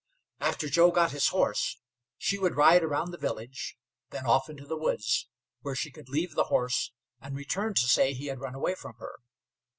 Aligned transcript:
After 0.39 0.67
Joe 0.67 0.89
got 0.89 1.11
his 1.11 1.27
horse, 1.27 1.77
she 2.17 2.39
would 2.39 2.55
ride 2.55 2.81
around 2.83 3.11
the 3.11 3.19
village, 3.19 3.77
then 4.09 4.25
off 4.25 4.49
into 4.49 4.65
the 4.65 4.75
woods, 4.75 5.27
where 5.61 5.75
she 5.75 5.91
could 5.91 6.09
leave 6.09 6.33
the 6.33 6.45
horse 6.45 6.91
and 7.19 7.35
return 7.35 7.75
to 7.75 7.85
say 7.85 8.11
he 8.13 8.25
had 8.25 8.39
run 8.39 8.55
away 8.55 8.73
from 8.73 8.95
her. 8.95 9.19